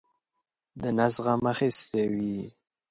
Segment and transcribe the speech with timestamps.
[0.81, 2.37] د نس غم اخیستی وي.